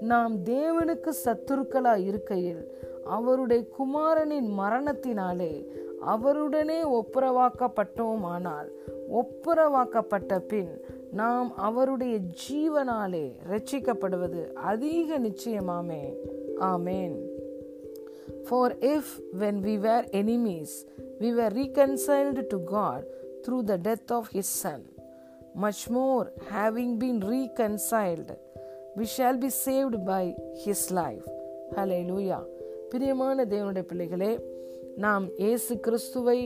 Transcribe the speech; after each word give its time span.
நாம் 0.00 0.44
தேவனுக்கு 0.44 1.12
சத்துருக்களாய் 1.24 2.04
இருக்கையில் 2.04 2.72
அவருடைய 3.04 3.68
குமாரனின் 3.68 4.58
மரணத்தினாலே 4.58 5.66
அவருடனே 6.06 6.84
ஒப்புரவாக்கப்பட்டோமானால் 6.84 8.68
ஒப்புரவாக்கப்பட்ட 9.12 10.38
பின் 10.38 10.80
நாம் 11.12 11.54
அவருடைய 11.56 12.18
ஜீவனாலே 12.42 13.26
ரட்சிக்கப்படுவது 13.48 14.52
அதிக 14.52 15.18
நிச்சயமாமே 15.18 16.04
ஆமேன் 16.72 17.16
For 18.44 18.66
if, 18.80 19.06
when 19.32 19.60
we 19.60 19.76
were 19.76 20.04
enemies, 20.12 20.72
we 21.20 21.32
were 21.32 21.50
reconciled 21.50 22.50
to 22.50 22.58
God 22.58 23.04
through 23.44 23.62
the 23.62 23.78
death 23.78 24.10
of 24.10 24.28
His 24.28 24.46
Son, 24.46 24.84
much 25.56 25.90
more, 25.90 26.30
having 26.48 26.98
been 26.98 27.18
reconciled, 27.20 28.30
we 28.96 29.04
shall 29.06 29.36
be 29.36 29.50
saved 29.50 30.06
by 30.06 30.24
His 30.64 30.90
life. 30.92 31.26
Hallelujah. 31.76 32.42
பிரியமான 32.90 33.44
தேவனுடைய 33.44 33.82
பிள்ளைகளே 33.82 34.32
நாம் 34.96 35.28
இயேசு 35.38 35.80
கிறிஸ்துவை 35.80 36.38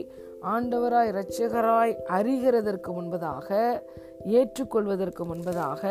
ஆண்டவராய் 0.48 1.10
இரட்சகராய் 1.12 1.96
அறிகிறதற்கு 2.08 2.90
முன்பதாக 2.92 3.48
ஏற்றுக்கொள்வதற்கு 4.24 5.24
முன்பதாக 5.24 5.82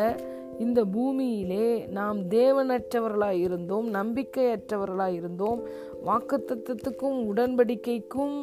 இந்த 0.58 0.84
பூமியிலே 0.84 1.86
நாம் 1.88 2.28
தேவனற்றவர்களாய் 2.28 3.40
இருந்தோம் 3.40 3.86
நம்பிக்கையற்றவர்களாய் 3.94 5.14
இருந்தோம் 5.14 5.60
வாக்குத்தத்துக்கும் 6.04 7.18
உடன்படிக்கைக்கும் 7.32 8.36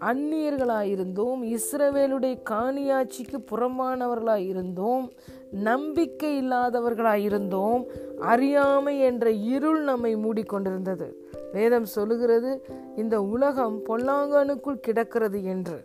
அந்நியர்களாயிருந்தோம் 0.00 1.40
இஸ்ரவேலுடைய 1.56 2.34
காணியாட்சிக்கு 2.50 3.38
புறம்பானவர்களாய் 3.50 4.46
இருந்தோம் 4.46 5.06
நம்பிக்கை 5.50 6.42
இல்லாதவர்களாய் 6.42 7.22
இருந்தோம். 7.22 7.86
அறியாமை 8.20 9.00
என்ற 9.00 9.30
இருள் 9.30 9.82
நம்மை 9.82 10.16
மூடிக்கொண்டிருந்தது. 10.16 11.12
வேதம் 11.52 11.84
சொல்லுகிறது 11.84 12.64
இந்த 12.96 13.22
உலகம் 13.22 13.80
பொல்லாங்கனுக்குள் 13.88 14.80
கிடக்கிறது 14.80 15.44
என்று. 15.44 15.84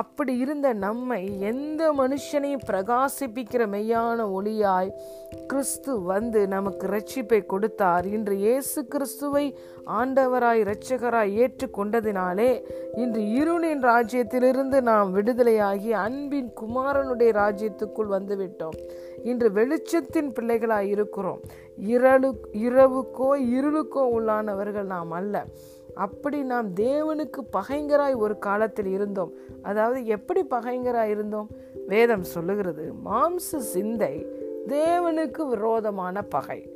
அப்படி 0.00 0.36
இருந்த 0.36 0.72
நம்மை 0.72 1.40
எந்த 1.40 1.82
மனுஷனையும் 1.92 2.64
பிரகாசிப்பிக்கிற 2.66 3.62
மெய்யான 3.74 4.24
ஒளியாய் 4.36 4.90
கிறிஸ்து 5.46 5.92
வந்து 6.02 6.40
நமக்கு 6.48 6.86
ரட்சிப்பை 6.86 7.40
கொடுத்தார். 7.46 8.06
இன்று 8.06 8.36
இயேசு 8.36 8.86
கிறிஸ்துவை 8.86 9.44
ஆண்டவராய் 9.98 10.62
இரட்சகராய் 10.64 11.32
ஏற்றுக்கொண்டதினாலே 11.42 12.50
இன்று 13.02 13.22
இருளின் 13.40 13.82
ராஜ்யத்திலிருந்து 13.90 14.80
நாம் 14.80 15.10
விடுதலையாகி 15.16 15.90
அன்பின் 16.06 16.50
குமாரனுடைய 16.60 17.32
ராஜ்யத்துக்குள் 17.42 18.14
வந்துவிட்டோம். 18.16 18.78
இன்று 19.24 19.50
வெளிச்சத்தின் 19.50 20.30
பிள்ளைகளாய் 20.38 20.88
இருக்கிறோம். 20.94 21.42
இரலு 21.94 22.30
இரவுக்கோ 22.66 23.30
இருளுக்கோ 23.56 24.04
உள்ளானவர்கள் 24.16 24.88
நாம் 24.96 25.10
அல்ல. 25.10 25.44
அப்படி 25.94 26.42
நாம் 26.42 26.74
தேவனுக்கு 26.74 27.40
பகைங்கராய் 27.52 28.14
ஒரு 28.14 28.38
காலத்தில் 28.38 28.86
இருந்தோம். 28.86 29.32
அதாவது 29.62 30.06
எப்படி 30.06 30.44
பகைங்கராய் 30.50 31.08
இருந்தோம்? 31.08 31.48
வேதம் 31.86 32.22
சொல்லுகிறது 32.22 32.92
மாம்ச 33.04 33.56
சிந்தை 33.56 34.26
தேவனுக்கு 34.68 35.48
விரோதமான 35.48 36.22
பகை. 36.22 36.70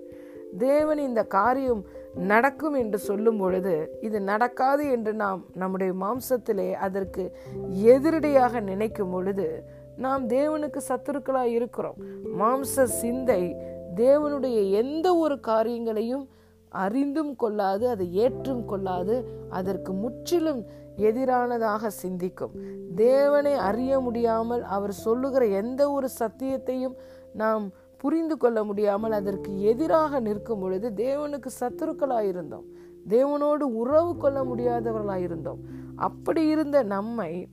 தேவன் 0.58 0.98
இந்த 0.98 1.24
காரியம் 1.24 1.84
நடக்கும் 2.14 2.74
என்று 2.74 2.98
சொல்லும் 2.98 3.36
பொழுது 3.36 3.98
இது 4.00 4.20
நடக்காது 4.20 4.90
என்று 4.90 5.14
நாம் 5.14 5.44
நம்முடைய 5.54 5.92
மாம்சத்திலே 5.92 6.72
அதற்கு 6.72 7.36
எதிரடியாக 7.84 8.60
நினைக்கும் 8.60 9.10
பொழுது 9.10 9.64
நாம் 9.96 10.28
தேவனுக்கு 10.28 10.80
சத்துருக்களாக 10.88 11.44
இருக்கிறோம். 11.44 11.94
மாம்ச 12.38 12.82
சிந்தை 12.82 13.56
தேவனுடைய 13.94 14.70
எந்த 14.70 15.16
ஒரு 15.16 15.40
காரியங்களையும் 15.40 16.28
அறிந்தும் 16.68 17.36
கொள்ளாது 17.36 17.88
அதை 17.88 18.14
ஏற்றும் 18.14 18.64
கொள்ளாது 18.64 19.30
அதற்கு 19.48 19.92
முற்றிலும் 19.92 20.66
எதிரானதாக 20.96 21.86
சிந்திக்கும். 21.86 22.50
தேவனை 22.94 23.52
அறிய 23.52 24.00
முடியாமல் 24.00 24.62
அவர் 24.62 24.92
சொல்லுகிற 24.92 25.46
எந்த 25.46 25.90
ஒரு 25.90 26.08
சத்தியத்தையும் 26.18 26.94
நாம் 27.32 27.72
புரிந்து 27.96 28.36
கொள்ள 28.36 28.64
முடியாமல் 28.64 29.12
அதற்கு 29.12 29.60
எதிராக 29.60 30.20
நிற்கும் 30.20 30.60
பொழுது 30.60 30.90
தேவனுக்கு 30.90 31.46
சத்துருக்களாயிருந்தோம். 31.60 32.66
தேவனோடு 33.08 33.60
உறவு 33.60 34.16
கொள்ள 34.16 34.44
முடியாதவர்களாயிருந்தோம். 34.44 35.58
அப்படி 35.96 36.46
இருந்த 36.46 36.82
நம்மை 36.82 37.48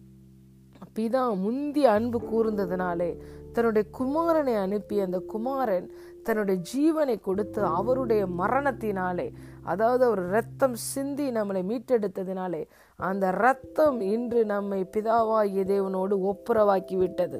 பிதா 0.99 1.35
முந்தி 1.35 1.85
அன்பு 1.85 2.19
கூர்ந்ததினாலே 2.31 3.11
தன்னுடைய 3.53 3.89
குமாரனை 3.99 4.55
அனுப்பி 4.55 4.99
அந்த 4.99 5.19
குமாரன் 5.19 5.87
தன்னுடைய 6.23 6.61
ஜீவனை 6.73 7.21
கொடுத்து 7.21 7.65
அவருடைய 7.65 8.25
மரணத்தினாலே 8.25 9.31
அதாவது 9.63 10.05
அவர் 10.05 10.29
ரத்தம் 10.29 10.75
சிந்தி 10.75 11.31
நம்மளை 11.31 11.61
மீட்டெடுத்ததினாலே 11.63 12.65
அந்த 12.95 13.31
ரத்தம் 13.31 14.01
இன்று 14.01 14.45
நம்மை 14.45 14.87
பிதாவாகிய 14.91 15.63
தேவனோடு 15.63 16.17
ஒப்புரவாக்கி 16.21 16.97
விட்டது 16.97 17.39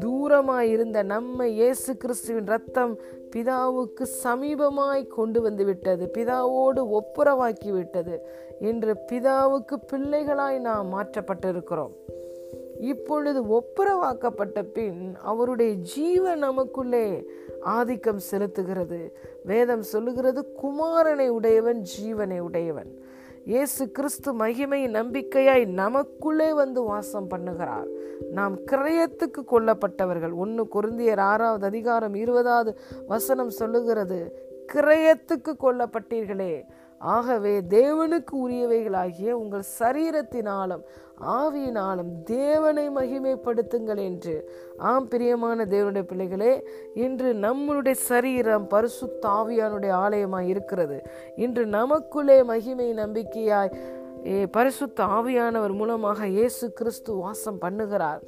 தூரமாய் 0.00 0.68
இருந்த 0.70 1.02
நம்மை 1.02 1.54
இயேசு 1.54 1.96
கிறிஸ்துவின் 1.96 2.46
ரத்தம் 2.46 2.98
பிதாவுக்கு 3.30 4.06
சமீபமாய் 4.24 5.06
கொண்டு 5.06 5.40
வந்து 5.42 5.64
விட்டது 5.64 6.10
பிதாவோடு 6.14 6.82
ஒப்புரவாக்கி 7.00 7.70
விட்டது 7.70 8.14
இன்று 8.60 9.04
பிதாவுக்கு 9.12 9.76
பிள்ளைகளாய் 9.92 10.58
நாம் 10.58 10.94
மாற்றப்பட்டிருக்கிறோம். 10.94 11.92
இப்பொழுது 12.80 13.40
ஒப்புரவாக்கப்பட்ட 13.58 14.62
பின் 14.62 15.16
அவருடைய 15.22 15.72
ஜீவன் 15.72 16.38
நமக்குள்ளே 16.38 17.30
ஆதிக்கம் 17.60 18.20
செலுத்துகிறது. 18.30 19.12
வேதம் 19.44 19.82
சொல்லுகிறது 19.82 20.54
குமாரனை 20.62 21.28
உடையவன் 21.28 21.84
ஜீவனை 21.98 22.38
உடையவன். 22.38 22.98
இயேசு 23.44 23.90
கிறிஸ்து 23.90 24.32
மகிமை 24.32 24.88
நம்பிக்கையாய் 24.88 25.66
நமக்குள்ளே 25.66 26.52
வந்து 26.52 26.82
வாசம் 26.82 27.30
பண்ணுகிறார். 27.30 27.86
நாம் 28.32 28.58
கிரயத்துக்கு 28.58 29.42
கொல்லப்பட்டவர்கள். 29.50 30.34
ஒன்று 30.34 30.68
குருந்தியர் 30.74 31.20
ஆறாவது 31.20 31.66
அதிகாரம் 31.66 32.14
இருபதாவது 32.14 32.78
வசனம் 33.06 33.50
சொல்லுகிறது 33.50 34.48
கிரயத்துக்கு 34.72 35.52
கொல்லப்பட்டீர்களே 35.60 36.64
ஆகவே 37.00 37.60
தேவனுக்கு 37.60 38.34
உரியவைகளாகிய 38.46 39.30
உங்கள் 39.30 39.70
சரீரத்தினாலும் 39.78 40.82
ஆவியினாலும் 41.20 42.10
தேவனை 42.24 42.90
மகிமைப்படுத்துங்கள் 42.90 43.96
என்று. 43.96 44.50
ஆம் 44.78 45.08
பிரியமான 45.08 45.64
தேவனுடைய 45.64 46.02
பிள்ளைகளே 46.02 46.52
இன்று 46.94 47.32
நம்மளுடைய 47.32 47.90
சரீரம் 47.90 48.66
பரிசு 48.66 49.06
தாவியானுடைய 49.26 49.92
ஆலயமாய் 50.04 50.48
இருக்கிறது. 50.48 50.98
இன்று 51.36 51.66
நமக்குள்ளே 51.66 52.42
மகிமை 52.42 52.88
நம்பிக்கையாய் 52.94 53.74
பரிசுத்த 54.50 55.04
ஆவியானவர் 55.04 55.72
மூலமாக 55.72 56.26
இயேசு 56.26 56.72
கிறிஸ்து 56.72 57.14
வாசம் 57.14 57.60
பண்ணுகிறார். 57.60 58.20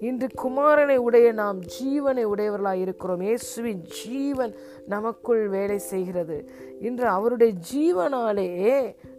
இன்று 0.00 0.26
குமாரனை 0.42 0.96
உடைய 0.96 1.32
நாம் 1.32 1.58
ஜீவனை 1.60 2.22
உடையவர்களாக 2.22 2.76
இருக்கிறோம். 2.76 3.20
இயேசுவின் 3.20 3.82
ஜீவன் 3.82 4.54
நமக்குள் 4.86 5.48
வேலை 5.48 5.78
செய்கிறது. 5.78 6.50
இன்று 6.80 7.06
அவருடைய 7.06 7.52
ஜீவனாலே 7.72 8.48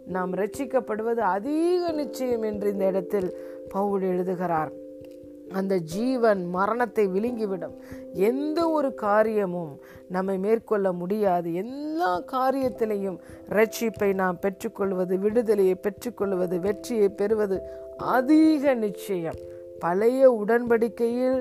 நாம் 0.06 0.34
ரட்சிக்கப்படுவது 0.34 1.22
அதிக 1.36 1.92
நிச்சயம் 1.92 2.42
என்று 2.42 2.72
இந்த 2.72 2.86
இடத்தில் 2.86 3.28
பவுல் 3.68 4.02
எழுதுகிறார். 4.02 4.72
அந்த 5.52 5.76
ஜீவன் 5.76 6.46
மரணத்தை 6.46 7.06
விழுங்கிவிடும். 7.06 7.76
எந்த 8.12 8.70
ஒரு 8.70 8.94
காரியமும் 8.94 9.72
நம்மை 10.08 10.38
மேற்கொள்ள 10.38 10.92
முடியாது. 10.92 11.54
எல்லா 11.54 12.22
காரியத்திலையும் 12.32 13.18
ரட்சிப்பை 13.48 14.14
நாம் 14.14 14.38
பெற்றுக்கொள்வது 14.38 15.18
விடுதலையை 15.18 15.74
பெற்றுக்கொள்வது 15.74 16.60
வெற்றியை 16.60 17.08
பெறுவது 17.08 17.58
அதிக 17.96 18.74
நிச்சயம். 18.74 19.40
பழைய 19.82 20.30
உடன்படிக்கையில் 20.40 21.40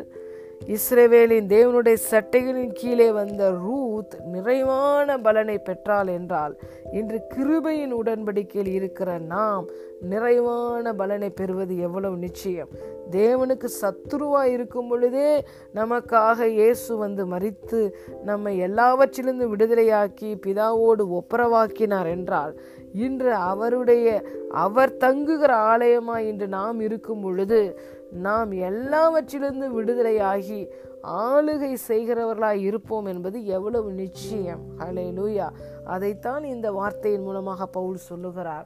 இஸ்ரேவேலின் 0.68 1.48
தேவனுடைய 1.50 1.98
சட்டைகளின் 2.10 2.74
கீழே 2.74 3.12
வந்த 3.12 3.52
ரூத் 3.60 4.16
நிறைவான 4.32 5.18
பலனை 5.18 5.58
பெற்றாள் 5.60 6.08
என்றால் 6.08 6.54
இன்று 6.92 7.22
கிருபையின் 7.34 7.94
உடன்படிக்கையில் 7.94 8.68
இருக்கிற 8.72 9.20
நாம் 9.28 9.66
நிறைவான 10.04 10.94
பலனை 10.94 11.30
பெறுவது 11.30 11.78
எவ்வளவு 11.78 12.18
நிச்சயம்? 12.18 12.70
தேவனுக்கு 13.12 13.68
சத்துருவா 13.82 14.44
இருக்கும் 14.48 14.88
பொழுதே 14.88 15.32
நமக்காக 15.76 16.48
இயேசு 16.52 16.98
வந்து 16.98 17.26
மறித்து 17.26 17.82
நம்மை 18.24 18.58
எல்லாவற்றிலிருந்து 18.60 19.48
விடுதலையாக்கி 19.48 20.30
பிதாவோடு 20.46 21.06
ஒப்புரவாக்கினார் 21.14 22.08
என்றால் 22.08 22.54
இன்று 22.94 23.34
அவருடைய 23.34 24.24
அவர் 24.52 24.98
தங்குகிற 24.98 25.56
ஆலயமாய் 25.56 26.28
இன்று 26.28 26.48
நாம் 26.48 26.80
இருக்கும் 26.80 27.22
பொழுது 27.22 27.80
நாம் 28.12 28.52
எல்லாவற்றிலிருந்து 28.52 29.70
விடுதலையாகி 29.70 30.68
ஆளுகை 31.04 31.76
செய்கிறவர்களாய் 31.88 32.62
இருப்போம் 32.62 33.06
என்பது 33.06 33.46
எவ்வளவு 33.46 33.92
நிச்சயம். 33.92 34.60
ஹலே 34.80 35.14
லூயா 35.14 35.50
அதைத்தான் 35.86 36.44
இந்த 36.44 36.72
வார்த்தையின் 36.72 37.22
மூலமாக 37.22 37.66
பவுல் 37.66 37.96
சொல்லுகிறார். 37.96 38.66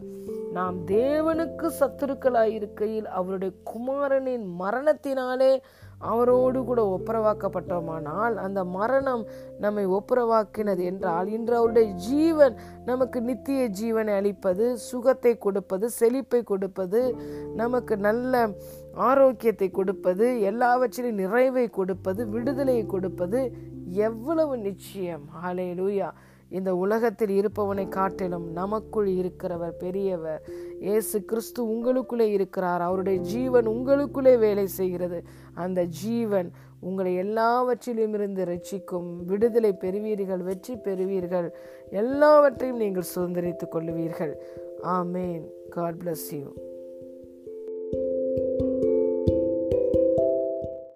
நாம் 0.51 0.75
தேவனுக்கு 0.87 1.69
சத்துருக்களாய் 1.79 2.51
இருக்கையில் 2.51 3.07
அவருடைய 3.07 3.53
குமாரனின் 3.63 4.45
மரணத்தினாலே 4.59 5.61
அவரோடு 5.97 6.63
கூட 6.63 6.99
ஒப்புரவாக்கப்பட்டோமானால் 6.99 8.33
அந்த 8.33 8.63
மரணம் 8.63 9.25
நம்மை 9.59 9.85
ஒப்புரவாக்கினது 9.85 10.83
என்றால் 10.83 11.27
இன்று 11.27 11.55
அவருடைய 11.55 11.91
ஜீவன் 11.91 12.55
நமக்கு 12.85 13.21
நித்திய 13.21 13.69
ஜீவனை 13.69 14.15
அளிப்பது 14.15 14.77
சுகத்தை 14.77 15.37
கொடுப்பது 15.37 15.89
செழிப்பை 15.89 16.43
கொடுப்பது 16.43 17.15
நமக்கு 17.55 17.97
நல்ல 17.97 18.49
ஆரோக்கியத்தை 18.93 19.71
கொடுப்பது 19.71 20.41
எல்லாவற்றிலும் 20.41 21.15
நிறைவை 21.15 21.69
கொடுப்பது 21.69 22.27
விடுதலையை 22.27 22.85
கொடுப்பது 22.85 23.57
எவ்வளவு 23.91 24.57
நிச்சயம். 24.57 25.29
ஹாலே 25.43 25.73
லூயா 25.75 26.13
இந்த 26.49 26.75
உலகத்தில் 26.75 27.29
இருப்பவனை 27.29 27.87
காட்டிலும் 27.87 28.51
நமக்குள் 28.51 29.07
இருக்கிறவர் 29.07 29.77
பெரியவர். 29.77 30.41
இயேசு 30.79 31.25
கிறிஸ்து 31.25 31.65
உங்களுக்குள்ளே 31.65 32.27
இருக்கிறார். 32.31 32.81
அவருடைய 32.81 33.19
ஜீவன் 33.19 33.67
உங்களுக்குள்ளே 33.67 34.37
வேலை 34.37 34.67
செய்கிறது. 34.67 35.23
அந்த 35.53 35.83
ஜீவன் 35.83 36.51
உங்களை 36.79 37.15
எல்லாவற்றிலும் 37.15 38.13
இருந்து 38.13 38.45
ரட்சிக்கும். 38.45 39.25
விடுதலை 39.25 39.73
பெறுவீர்கள் 39.73 40.37
வெற்றி 40.37 40.75
பெறுவீர்கள். 40.75 41.49
எல்லாவற்றையும் 41.89 42.77
நீங்கள் 42.77 43.11
சுதந்திரித்துக் 43.15 43.71
கொள்ளுவீர்கள். 43.71 44.35
ஆமேன். 44.83 45.43
God 45.69 45.95
bless 45.95 46.29
you 46.31 46.53